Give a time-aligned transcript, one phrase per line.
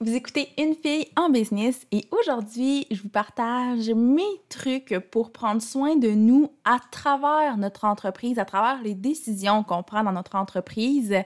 [0.00, 5.60] Vous écoutez Une fille en business et aujourd'hui, je vous partage mes trucs pour prendre
[5.60, 10.36] soin de nous à travers notre entreprise, à travers les décisions qu'on prend dans notre
[10.36, 11.16] entreprise,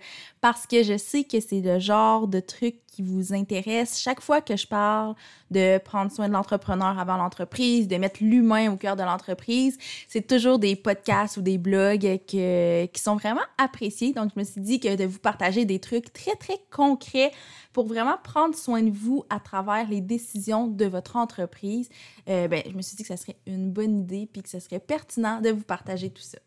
[0.40, 3.98] parce que je sais que c'est le genre de trucs qui vous intéresse.
[3.98, 5.14] Chaque fois que je parle
[5.50, 9.78] de prendre soin de l'entrepreneur avant l'entreprise, de mettre l'humain au cœur de l'entreprise,
[10.08, 14.12] c'est toujours des podcasts ou des blogs qui sont vraiment appréciés.
[14.12, 17.32] Donc, je me suis dit que de vous partager des trucs très, très concrets
[17.72, 21.88] pour vraiment prendre soin de vous à travers les décisions de votre entreprise,
[22.28, 24.60] euh, ben, je me suis dit que ça serait une bonne idée puis que ce
[24.60, 26.38] serait pertinent de vous partager tout ça.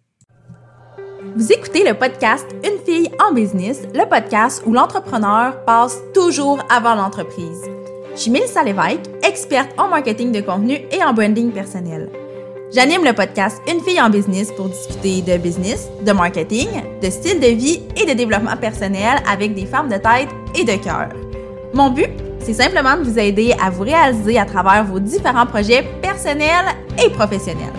[1.34, 6.95] Vous écoutez le podcast Une fille en business, le podcast où l'entrepreneur passe toujours avant
[6.95, 7.61] l'entreprise.
[8.13, 12.09] Je suis Mélissa Lévesque, experte en marketing de contenu et en branding personnel.
[12.73, 16.67] J'anime le podcast Une fille en business pour discuter de business, de marketing,
[17.02, 20.81] de style de vie et de développement personnel avec des femmes de tête et de
[20.83, 21.09] cœur.
[21.73, 25.83] Mon but, c'est simplement de vous aider à vous réaliser à travers vos différents projets
[26.02, 26.67] personnels
[27.03, 27.73] et professionnels.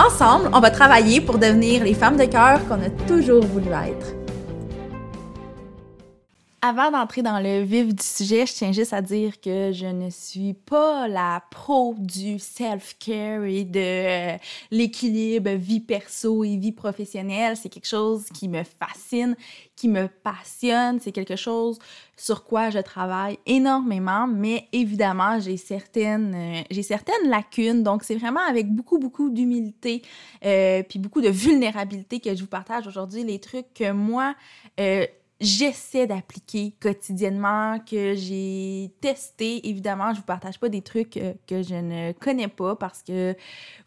[0.00, 4.14] Ensemble, on va travailler pour devenir les femmes de cœur qu'on a toujours voulu être.
[6.62, 10.08] Avant d'entrer dans le vif du sujet, je tiens juste à dire que je ne
[10.08, 13.80] suis pas la pro du self-care et de
[14.34, 14.36] euh,
[14.70, 17.56] l'équilibre vie perso et vie professionnelle.
[17.56, 19.36] C'est quelque chose qui me fascine,
[19.80, 21.00] qui me passionne.
[21.00, 21.78] C'est quelque chose
[22.18, 27.82] sur quoi je travaille énormément, mais évidemment, j'ai certaines, euh, certaines lacunes.
[27.82, 30.02] Donc, c'est vraiment avec beaucoup, beaucoup d'humilité
[30.44, 34.34] euh, puis beaucoup de vulnérabilité que je vous partage aujourd'hui les trucs que moi,
[35.40, 39.66] j'essaie d'appliquer quotidiennement, que j'ai testé.
[39.68, 43.34] Évidemment, je vous partage pas des trucs euh, que, je ne connais pas parce que,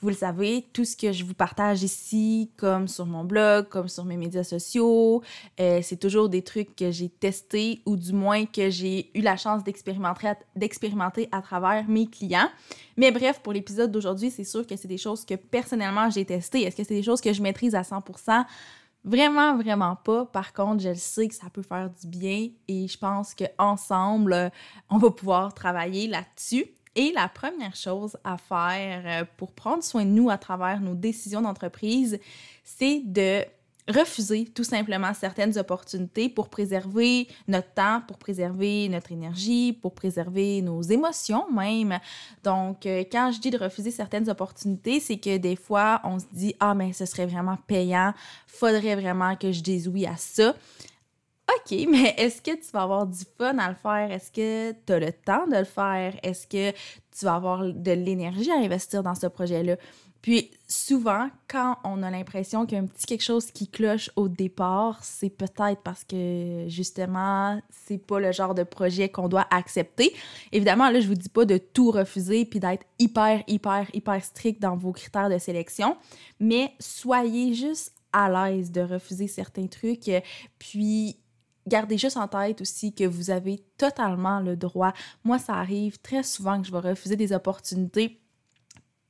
[0.02, 3.88] vous le savez, tout ce que je vous partage ici, comme sur mon blog, comme
[3.88, 5.22] sur mes médias sociaux,
[5.60, 9.38] euh, c'est toujours des trucs que j'ai testés ou du moins que j'ai eu la
[9.38, 12.50] chance d'expérimenter à travers mes clients.
[12.98, 16.64] Mais bref, pour l'épisode d'aujourd'hui, c'est sûr que c'est des choses que personnellement j'ai testées.
[16.64, 18.46] Est-ce que c'est des choses que je maîtrise à 100%?
[19.04, 20.26] Vraiment, vraiment pas.
[20.26, 24.50] Par contre, je sais que ça peut faire du bien et je pense qu'ensemble,
[24.90, 26.66] on va pouvoir travailler là-dessus.
[26.96, 30.94] Et la première chose à faire euh, pour prendre soin de nous à travers nos
[30.94, 32.20] décisions d'entreprise,
[32.64, 33.44] c'est de
[33.88, 40.62] refuser tout simplement certaines opportunités pour préserver notre temps, pour préserver notre énergie, pour préserver
[40.62, 42.00] nos émotions même.
[42.44, 46.26] Donc, euh, quand je dis de refuser certaines opportunités, c'est que des fois, on se
[46.32, 48.14] dit, ah, mais ce serait vraiment payant,
[48.48, 50.56] faudrait vraiment que je dise oui à ça.
[51.50, 54.12] OK, mais est-ce que tu vas avoir du fun à le faire?
[54.12, 56.16] Est-ce que tu as le temps de le faire?
[56.24, 59.76] Est-ce que tu vas avoir de l'énergie à investir dans ce projet-là?
[60.24, 64.10] Puis souvent, quand on a l'impression qu'il y a un petit quelque chose qui cloche
[64.16, 69.46] au départ, c'est peut-être parce que justement, c'est pas le genre de projet qu'on doit
[69.52, 70.16] accepter.
[70.54, 74.62] Évidemment, là, je vous dis pas de tout refuser puis d'être hyper, hyper, hyper strict
[74.62, 75.98] dans vos critères de sélection,
[76.40, 80.10] mais soyez juste à l'aise de refuser certains trucs,
[80.58, 81.18] puis
[81.68, 84.94] gardez juste en tête aussi que vous avez totalement le droit.
[85.26, 88.23] Moi, ça arrive très souvent que je vais refuser des opportunités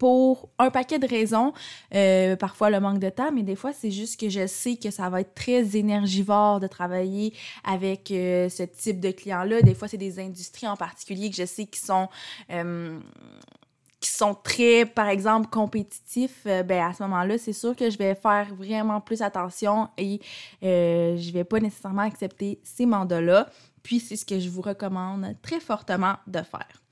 [0.03, 1.53] pour un paquet de raisons.
[1.95, 4.91] Euh, parfois le manque de temps, mais des fois, c'est juste que je sais que
[4.91, 7.33] ça va être très énergivore de travailler
[7.63, 9.61] avec euh, ce type de clients-là.
[9.61, 12.09] Des fois, c'est des industries en particulier que je sais qui sont.
[12.51, 12.99] Euh,
[14.01, 18.15] qui sont très, par exemple, compétitifs, ben à ce moment-là, c'est sûr que je vais
[18.15, 20.19] faire vraiment plus attention et
[20.61, 23.47] je vais pas nécessairement accepter ces mandats-là.
[23.81, 26.82] Puis c'est ce que je vous recommande très fortement de faire.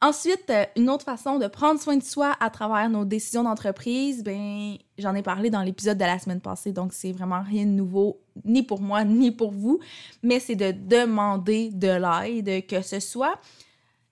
[0.00, 4.22] Ensuite, euh, une autre façon de prendre soin de soi à travers nos décisions d'entreprise,
[4.22, 7.70] ben j'en ai parlé dans l'épisode de la semaine passée, donc c'est vraiment rien de
[7.70, 9.80] nouveau, ni pour moi, ni pour vous,
[10.22, 13.40] mais c'est de demander de l'aide, que ce soit...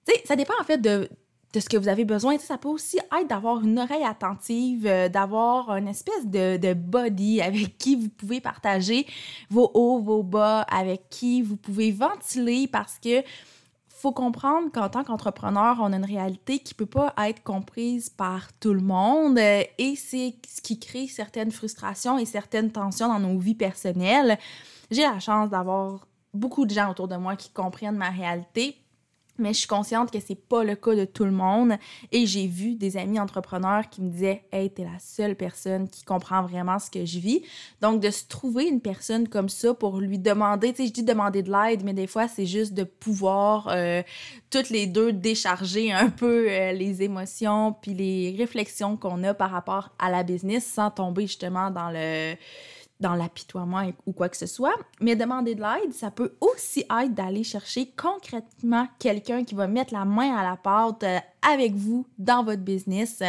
[0.07, 1.09] Tu sais, ça dépend en fait de,
[1.57, 2.37] de ce que vous avez besoin.
[2.39, 7.79] ça peut aussi être d'avoir une oreille attentive, euh, d'avoir une espèce de, body avec
[7.79, 9.07] qui vous pouvez partager
[9.51, 13.23] vos hauts, vos bas, avec qui vous pouvez ventiler parce que
[13.99, 18.53] faut comprendre qu'en tant qu'entrepreneur, on a une réalité qui peut pas être comprise par
[18.61, 23.19] tout le monde euh, et c'est ce qui crée certaines frustrations et certaines tensions dans
[23.19, 24.39] nos vies personnelles.
[24.91, 28.86] J'ai la chance d'avoir beaucoup de gens autour de moi qui comprennent ma réalité
[29.39, 31.75] mais je suis consciente que c'est pas le cas de tout le monde.
[32.13, 36.05] Et j'ai vu des amis entrepreneurs qui me disaient Hey, t'es la seule personne qui
[36.05, 37.43] comprend vraiment ce que je vis.
[37.81, 41.03] Donc, de se trouver une personne comme ça pour lui demander, tu sais, je dis
[41.03, 44.03] demander de l'aide, mais des fois, c'est juste de pouvoir euh,
[44.51, 49.51] toutes les deux décharger un peu euh, les émotions puis les réflexions qu'on a par
[49.51, 52.35] rapport à la business sans tomber justement dans le
[53.01, 54.75] dans l'apitoiement ou quoi que ce soit.
[55.01, 59.93] Mais demander de l'aide, ça peut aussi être d'aller chercher concrètement quelqu'un qui va mettre
[59.93, 63.23] la main à la pâte euh, avec vous dans votre business.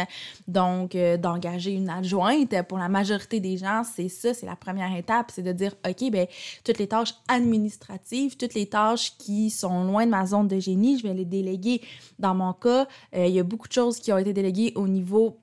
[0.46, 4.94] Donc, euh, d'engager une adjointe, pour la majorité des gens, c'est ça, c'est la première
[4.96, 6.26] étape, c'est de dire, OK, ben
[6.64, 10.98] toutes les tâches administratives, toutes les tâches qui sont loin de ma zone de génie,
[10.98, 11.82] je vais les déléguer.
[12.18, 14.88] Dans mon cas, euh, il y a beaucoup de choses qui ont été déléguées au
[14.88, 15.38] niveau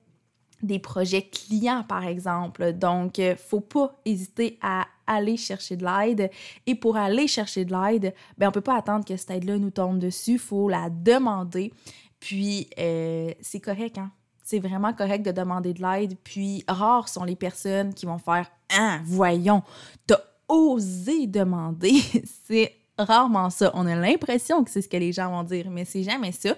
[0.66, 2.72] des projets clients, par exemple.
[2.72, 6.30] Donc, euh, faut pas hésiter à aller chercher de l'aide.
[6.66, 9.70] Et pour aller chercher de l'aide, ben, on peut pas attendre que cette aide-là nous
[9.70, 10.38] tombe dessus.
[10.38, 11.72] Faut la demander.
[12.20, 14.10] Puis, euh, c'est correct, hein?
[14.42, 16.16] C'est vraiment correct de demander de l'aide.
[16.22, 19.62] Puis, rares sont les personnes qui vont faire «Ah, voyons,
[20.06, 22.00] t'as osé demander.»
[22.44, 23.70] C'est rarement ça.
[23.74, 26.54] On a l'impression que c'est ce que les gens vont dire, mais c'est jamais ça.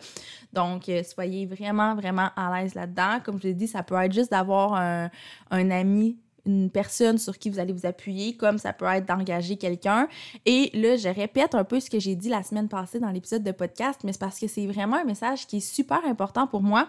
[0.53, 3.21] Donc, euh, soyez vraiment, vraiment à l'aise là-dedans.
[3.25, 5.11] Comme je l'ai dit, ça peut être juste d'avoir un,
[5.51, 10.09] ami une personne sur qui vous allez vous appuyer, comme ça peut être d'engager quelqu'un.
[10.47, 13.43] Et là, je répète un peu ce que j'ai dit la semaine passée dans l'épisode
[13.43, 16.63] de podcast, mais c'est parce que c'est vraiment un message qui est super important pour
[16.63, 16.89] moi.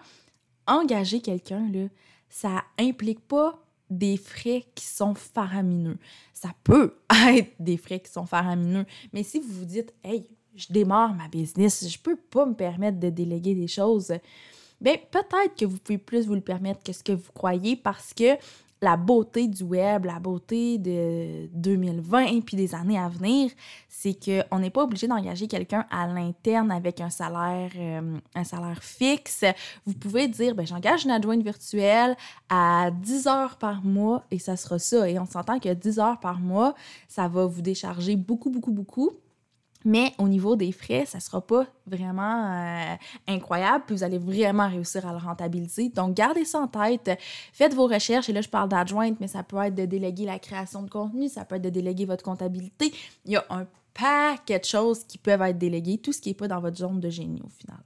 [0.65, 1.87] Engager quelqu'un, là,
[2.29, 5.97] ça implique pas des frais qui sont faramineux.
[6.33, 6.95] Ça peut
[7.27, 11.27] être des frais qui sont faramineux, mais si vous vous dites, hey, je démarre ma
[11.27, 14.13] business, je peux pas me permettre de déléguer des choses,
[14.81, 18.13] bien peut-être que vous pouvez plus vous le permettre que ce que vous croyez parce
[18.13, 18.35] que
[18.81, 23.51] la beauté du web, la beauté de 2020 puis des années à venir,
[23.89, 28.81] c'est qu'on n'est pas obligé d'engager quelqu'un à l'interne avec un salaire, euh, un salaire
[28.81, 29.43] fixe.
[29.85, 32.15] Vous pouvez dire, ben, j'engage une adjointe virtuelle
[32.49, 35.09] à 10 heures par mois et ça sera ça.
[35.09, 36.73] Et on s'entend que 10 heures par mois,
[37.07, 39.11] ça va vous décharger beaucoup, beaucoup, beaucoup.
[39.85, 42.95] Mais au niveau des frais, ça ne sera pas vraiment euh,
[43.27, 45.89] incroyable, puis vous allez vraiment réussir à le rentabiliser.
[45.89, 47.17] Donc, gardez ça en tête.
[47.53, 50.37] Faites vos recherches, et là, je parle d'adjointe, mais ça peut être de déléguer la
[50.37, 52.93] création de contenu, ça peut être de déléguer votre comptabilité.
[53.25, 56.35] Il y a un paquet de choses qui peuvent être déléguées, tout ce qui n'est
[56.35, 57.79] pas dans votre zone de génie au final.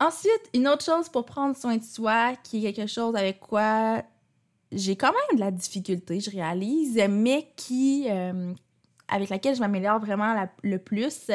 [0.00, 4.02] Ensuite, une autre chose pour prendre soin de soi, qui est quelque chose avec quoi
[4.72, 8.52] j'ai quand même de la difficulté, je réalise, mais qui, euh,
[9.08, 11.30] avec laquelle je m'améliore vraiment le plus,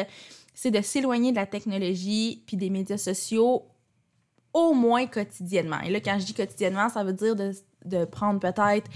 [0.53, 3.63] c'est de s'éloigner de la technologie puis des médias sociaux
[4.53, 5.79] au moins quotidiennement.
[5.81, 8.89] Et là, quand je dis quotidiennement, ça veut dire de, prendre peut-être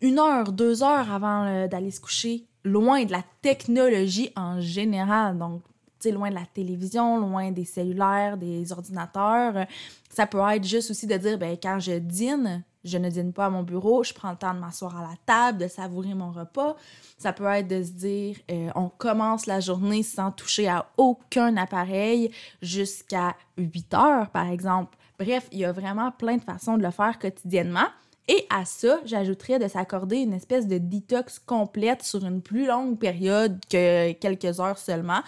[0.00, 5.38] une heure, deux heures avant d'aller se coucher, loin de la technologie en général.
[5.38, 5.62] Donc,
[6.10, 9.66] loin de la télévision, loin des cellulaires, des ordinateurs.
[10.10, 13.46] Ça peut être juste aussi de dire, ben quand je dîne, je ne dîne pas
[13.46, 16.32] à mon bureau, je prends le temps de m'asseoir à la table, de savourer mon
[16.32, 16.76] repas.
[17.18, 21.56] Ça peut être de se dire, euh, on commence la journée sans toucher à aucun
[21.56, 22.30] appareil
[22.60, 24.96] jusqu'à 8 heures, par exemple.
[25.18, 27.88] Bref, il y a vraiment plein de façons de le faire quotidiennement.
[28.28, 32.98] Et à ça, j'ajouterais de s'accorder une espèce de détox complète sur une plus longue
[32.98, 35.20] période que quelques heures seulement.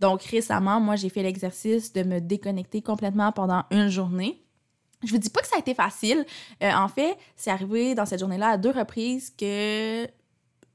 [0.00, 4.42] Donc récemment, moi, j'ai fait l'exercice de me déconnecter complètement pendant une journée.
[5.02, 6.26] Je vous dis pas que ça a été facile.
[6.62, 10.06] Euh, en fait, c'est arrivé dans cette journée-là à deux reprises que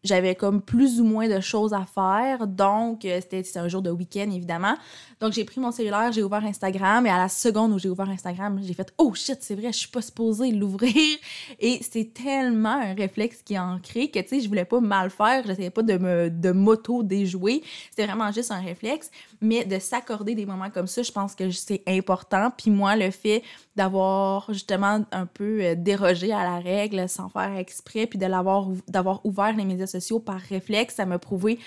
[0.06, 2.48] j'avais comme plus ou moins de choses à faire.
[2.48, 4.76] Donc, euh, c'était un jour de week-end, évidemment.
[5.20, 8.10] Donc, j'ai pris mon cellulaire, j'ai ouvert Instagram et à la seconde où j'ai ouvert
[8.10, 10.94] Instagram, j'ai fait Oh shit, c'est vrai, je suis pas supposée l'ouvrir.
[11.60, 15.10] Et c'est tellement un réflexe qui est ancré que, tu sais, je voulais pas mal
[15.10, 17.64] faire, j'essayais pas de me de m'auto-déjouer.
[17.90, 19.10] C'était vraiment juste un réflexe.
[19.42, 22.52] Mais de s'accorder des moments comme ça, je pense que c'est important.
[22.56, 23.44] Puis moi, le fait
[23.76, 29.56] d'avoir justement un peu euh, dérogé à la règle sans faire exprès, puis d'avoir ouvert
[29.56, 29.88] les médias
[30.20, 31.60] par réflexe, ça m'a prouvé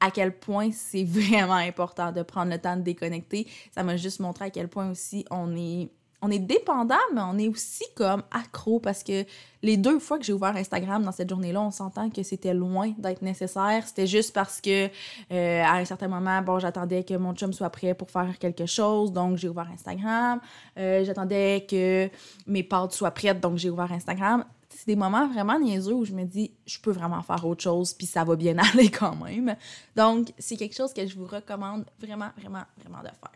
[0.00, 3.46] à quel point c'est vraiment important de prendre le temps de déconnecter.
[3.74, 5.90] Ça m'a juste montré à quel point aussi on est
[6.24, 9.26] on est dépendant, mais on est aussi comme accro parce que
[9.62, 12.94] les deux fois que j'ai ouvert Instagram dans cette journée-là, on s'entend que c'était loin
[12.96, 13.86] d'être nécessaire.
[13.86, 17.68] C'était juste parce que euh, à un certain moment, bon, j'attendais que mon chum soit
[17.68, 20.40] prêt pour faire quelque chose, donc j'ai ouvert Instagram.
[20.78, 22.08] Euh, j'attendais que
[22.46, 26.12] mes pâtes soient prêtes, donc j'ai ouvert Instagram c'est des moments vraiment niaiseux où je
[26.12, 29.56] me dis, je peux vraiment faire autre chose, puis ça va bien aller quand même.
[29.96, 33.32] Donc, c'est quelque chose que je vous recommande vraiment, vraiment, vraiment de faire.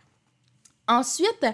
[0.88, 1.44] Ensuite,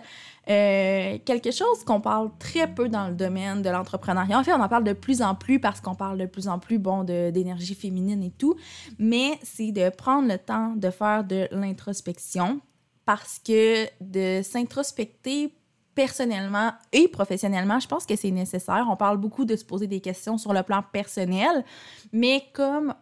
[0.48, 4.38] euh, quelque chose qu'on parle très peu dans le domaine de l'entrepreneuriat.
[4.38, 6.60] En fait, on en parle de plus en plus parce qu'on parle de plus en
[6.60, 8.54] plus bon, d'énergie féminine et tout,
[9.00, 12.60] mais c'est de prendre le temps de faire de l'introspection
[13.04, 15.52] parce que de s'introspecter
[15.94, 18.86] personnellement et professionnellement, je pense que c'est nécessaire.
[18.90, 21.64] On parle beaucoup de se poser des questions sur le plan personnel,
[22.12, 22.94] mais comme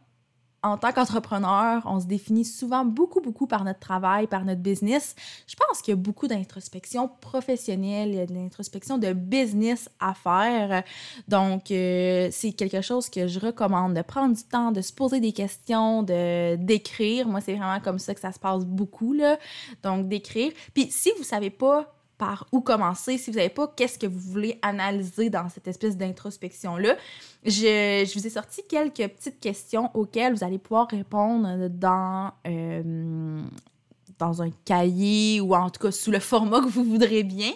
[0.65, 5.17] en tant qu'entrepreneur, on se définit souvent beaucoup, beaucoup par notre travail, par notre business.
[5.49, 9.91] Je pense qu'il y a beaucoup d'introspection professionnelle, il y a de l'introspection de business
[9.99, 10.85] à faire.
[11.27, 15.19] Donc, euh, c'est quelque chose que je recommande, de prendre du temps, de se poser
[15.19, 17.27] des questions, de d'écrire.
[17.27, 19.39] Moi, c'est vraiment comme ça que ça se passe beaucoup, là.
[19.83, 20.53] Donc, d'écrire.
[20.75, 21.93] Puis, si vous savez pas
[22.23, 25.97] par où commencer, si vous savez pas qu'est-ce que vous voulez analyser dans cette espèce
[25.97, 26.95] d'introspection-là,
[27.45, 27.51] je,
[28.07, 33.43] je, vous ai sorti quelques petites questions auxquelles vous allez pouvoir répondre dans, euh,
[34.21, 37.51] dans un cahier ou en tout cas sous le format que vous voudrez bien.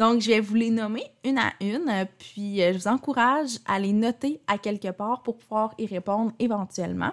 [0.00, 3.78] Donc, je vais vous les nommer une à une, puis euh, je vous encourage à
[3.78, 7.12] les noter à quelque part pour pouvoir y répondre éventuellement.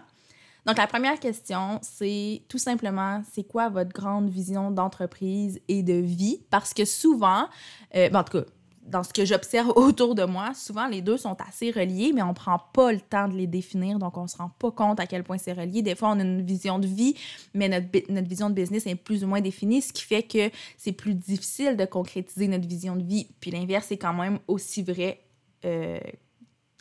[0.67, 5.93] Donc, la première question, c'est tout simplement, c'est quoi votre grande vision d'entreprise et de
[5.93, 6.41] vie?
[6.49, 7.47] Parce que souvent,
[7.95, 8.45] euh, ben, en tout cas,
[8.81, 12.33] dans ce que j'observe autour de moi, souvent les deux sont assez reliés, mais on
[12.33, 15.23] prend pas le temps de les définir, donc on se rend pas compte à quel
[15.23, 15.81] point c'est relié.
[15.81, 17.15] Des fois, on a une vision de vie,
[17.53, 20.51] mais notre, notre vision de business est plus ou moins définie, ce qui fait que
[20.75, 23.29] c'est plus difficile de concrétiser notre vision de vie.
[23.39, 25.21] Puis l'inverse est quand même aussi vrai
[25.63, 25.97] euh,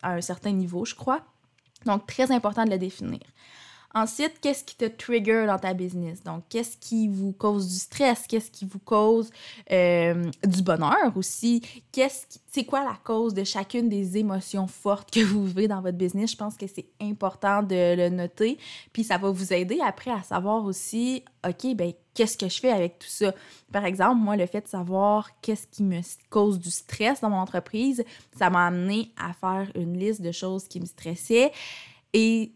[0.03, 1.21] à un certain niveau, je crois.
[1.85, 3.21] Donc, très important de le définir.
[3.97, 6.23] Ensuite, qu'est-ce qui te trigger dans ta business?
[6.23, 8.27] Donc, qu'est-ce qui vous cause du stress?
[8.29, 9.31] Qu'est-ce qui vous cause
[9.73, 11.63] euh, du bonheur aussi?
[11.93, 15.97] Qu'est-ce c'est quoi la cause de chacune des émotions fortes que vous vivez dans votre
[15.97, 16.33] business?
[16.33, 18.59] Je pense que c'est important de le noter.
[18.93, 22.73] Puis ça va vous aider après à savoir aussi, OK, ben qu'est-ce que je fais
[22.73, 23.33] avec tout ça?
[23.73, 27.39] Par exemple, moi, le fait de savoir qu'est-ce qui me cause du stress dans mon
[27.39, 28.05] entreprise,
[28.39, 31.51] ça m'a amené à faire une liste de choses qui me stressaient.
[32.13, 32.53] Et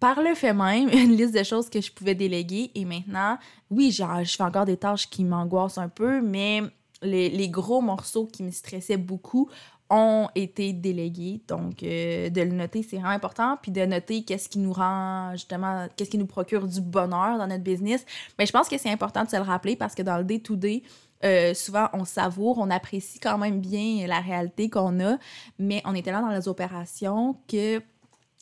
[0.00, 2.70] par le fait même, une liste de choses que je pouvais déléguer.
[2.74, 3.38] Et maintenant,
[3.70, 6.62] oui, genre, je fais encore des tâches qui m'angoissent un peu, mais
[7.02, 9.48] les, gros morceaux qui me stressaient beaucoup
[9.90, 11.42] ont été délégués.
[11.48, 13.58] Donc, euh, de le noter, c'est vraiment important.
[13.60, 17.46] Puis de noter qu'est-ce qui nous rend, justement, qu'est-ce qui nous procure du bonheur dans
[17.46, 18.04] notre business.
[18.38, 20.82] Mais je pense que c'est important de se le rappeler parce que dans le day-to-day,
[21.24, 25.18] euh, souvent, on savoure, on apprécie quand même bien la réalité qu'on a,
[25.58, 27.82] mais on était là dans les opérations que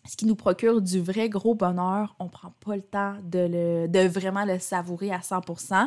[0.08, 3.88] ce qui nous procure du vrai gros bonheur, on prend pas le temps de, le,
[3.88, 5.86] de vraiment le savourer à 100%.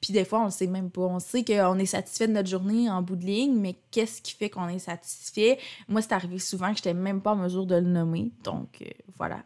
[0.00, 1.02] Puis des fois, on le sait même pas.
[1.02, 4.34] On sait qu'on est satisfait de notre journée en bout de ligne, mais qu'est-ce qui
[4.34, 5.58] fait qu'on est satisfait?
[5.88, 8.32] Moi, c'est arrivé souvent que j'étais même pas en mesure de le nommer.
[8.42, 8.86] Donc, euh,
[9.16, 9.44] voilà.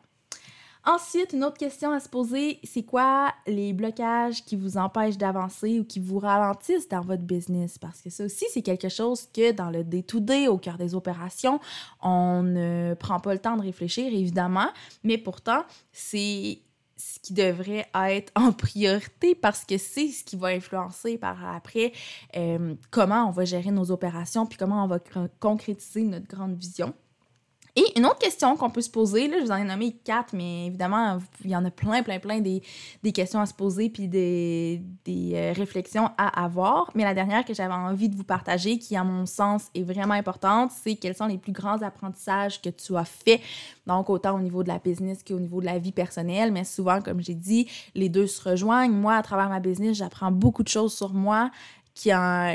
[0.86, 5.80] Ensuite, une autre question à se poser, c'est quoi les blocages qui vous empêchent d'avancer
[5.80, 7.78] ou qui vous ralentissent dans votre business?
[7.78, 11.58] Parce que ça aussi, c'est quelque chose que dans le day-to-day, au cœur des opérations,
[12.02, 14.68] on ne prend pas le temps de réfléchir, évidemment,
[15.04, 16.58] mais pourtant, c'est
[16.96, 21.92] ce qui devrait être en priorité parce que c'est ce qui va influencer par après
[22.36, 25.00] euh, comment on va gérer nos opérations puis comment on va
[25.40, 26.94] concrétiser notre grande vision.
[27.76, 30.32] Et une autre question qu'on peut se poser, là, je vous en ai nommé quatre,
[30.32, 32.62] mais évidemment, il y en a plein, plein, plein des,
[33.02, 36.92] des questions à se poser puis des, des euh, réflexions à avoir.
[36.94, 40.14] Mais la dernière que j'avais envie de vous partager, qui à mon sens est vraiment
[40.14, 43.40] importante, c'est quels sont les plus grands apprentissages que tu as fait.
[43.88, 46.52] Donc, autant au niveau de la business qu'au niveau de la vie personnelle.
[46.52, 48.92] Mais souvent, comme j'ai dit, les deux se rejoignent.
[48.92, 51.50] Moi, à travers ma business, j'apprends beaucoup de choses sur moi
[51.94, 52.10] qui,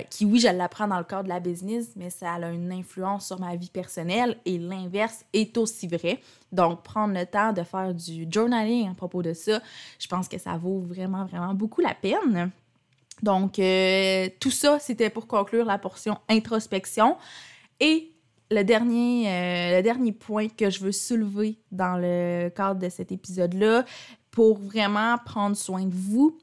[0.09, 3.27] qui, oui, je l'apprends dans le cadre de la business, mais ça a une influence
[3.27, 6.19] sur ma vie personnelle et l'inverse est aussi vrai.
[6.51, 9.61] Donc, prendre le temps de faire du journaling à propos de ça,
[9.97, 12.51] je pense que ça vaut vraiment, vraiment beaucoup la peine.
[13.23, 17.17] Donc, euh, tout ça, c'était pour conclure la portion introspection.
[17.79, 18.11] Et
[18.51, 23.11] le dernier, euh, le dernier point que je veux soulever dans le cadre de cet
[23.11, 23.85] épisode-là,
[24.31, 26.37] pour vraiment prendre soin de vous,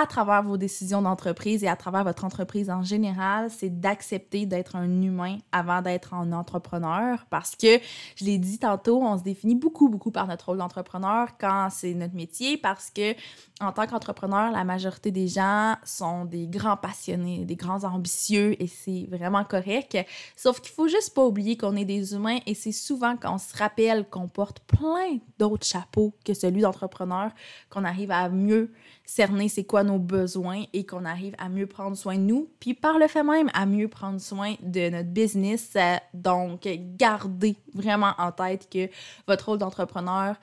[0.00, 4.76] à travers vos décisions d'entreprise et à travers votre entreprise en général, c'est d'accepter d'être
[4.76, 7.80] un humain avant d'être un entrepreneur parce que,
[8.14, 11.94] je l'ai dit tantôt, on se définit beaucoup, beaucoup par notre rôle d'entrepreneur quand c'est
[11.94, 13.12] notre métier parce que,
[13.60, 18.68] en tant qu'entrepreneur, la majorité des gens sont des grands passionnés, des grands ambitieux et
[18.68, 19.98] c'est vraiment correct.
[20.36, 23.38] Sauf qu'il faut juste pas oublier qu'on est des humains et c'est souvent quand on
[23.38, 27.32] se rappelle qu'on porte plein d'autres chapeaux que celui d'entrepreneur
[27.68, 28.70] qu'on arrive à mieux
[29.08, 32.74] cerner c'est quoi nos besoins et qu'on arrive à mieux prendre soin de nous, puis
[32.74, 35.72] par le fait même à mieux prendre soin de notre business.
[35.76, 38.88] Euh, donc, gardez vraiment en tête que
[39.26, 40.36] votre rôle d'entrepreneur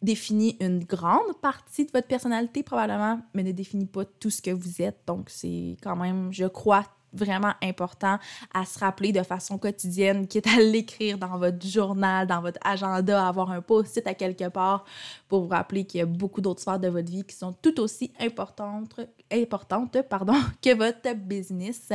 [0.00, 4.50] définit une grande partie de votre personnalité probablement, mais ne définit pas tout ce que
[4.50, 4.98] vous êtes.
[5.06, 8.18] Donc, c'est quand même, je crois, vraiment important
[8.52, 13.26] à se rappeler de façon quotidienne, quitte à l'écrire dans votre journal, dans votre agenda,
[13.26, 14.84] avoir un post-it à quelque part
[15.28, 17.80] pour vous rappeler qu'il y a beaucoup d'autres sphères de votre vie qui sont tout
[17.80, 19.00] aussi importantes,
[19.30, 21.90] importantes pardon, que votre business.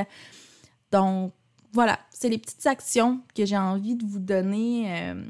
[0.91, 1.33] Donc,
[1.73, 4.85] voilà, c'est les petites actions que j'ai envie de vous donner.
[4.87, 5.23] Euh,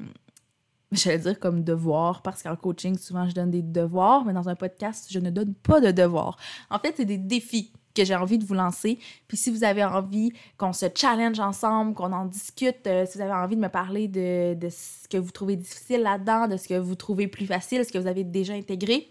[0.91, 4.55] j'allais dire comme devoir, parce qu'en coaching, souvent, je donne des devoirs, mais dans un
[4.55, 6.37] podcast, je ne donne pas de devoirs.
[6.69, 8.99] En fait, c'est des défis que j'ai envie de vous lancer.
[9.27, 13.23] Puis si vous avez envie qu'on se challenge ensemble, qu'on en discute, euh, si vous
[13.23, 16.75] avez envie de me parler de, ce que vous trouvez difficile là-dedans, de ce que
[16.75, 19.09] vous trouvez plus facile, ce que vous avez déjà intégré,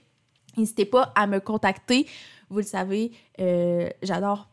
[0.57, 2.07] n'hésitez pas à me contacter.
[2.49, 4.49] Vous le savez, euh, j'adore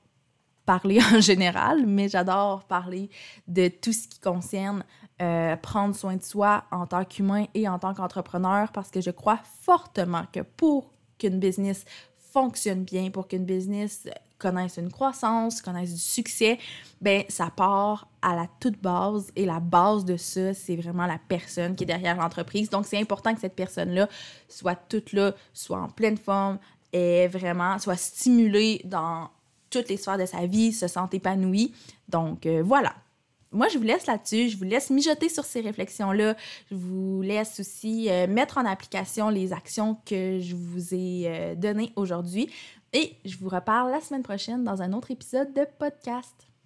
[0.66, 3.10] parler en général, mais j'adore parler
[3.48, 4.84] de tout ce qui concerne
[5.22, 9.12] euh, prendre soin de soi en tant qu'humain et en tant qu'entrepreneur parce que je
[9.12, 11.86] crois fortement que pour qu'une business
[12.34, 14.08] fonctionne bien, pour qu'une business
[14.40, 16.58] connaisse une croissance, connaisse du succès,
[17.00, 21.20] ben ça part à la toute base et la base de ça, c'est vraiment la
[21.28, 22.70] personne qui est derrière l'entreprise.
[22.70, 24.10] Donc c'est important que cette personne-là
[24.50, 26.58] soit toute là, soit en pleine forme
[26.92, 29.30] et vraiment soit stimulée dans
[29.70, 31.74] toutes les sphères de sa vie, se sente épanouie.
[32.10, 32.94] Donc euh, voilà,
[33.54, 34.50] moi, je vous laisse là-dessus.
[34.50, 36.36] Je vous laisse mijoter sur ces réflexions-là.
[36.70, 41.56] Je vous laisse aussi euh, mettre en application les actions que je vous ai euh,
[41.56, 42.50] données aujourd'hui.
[42.94, 46.53] Et je vous reparle la semaine prochaine dans un autre épisode de podcast.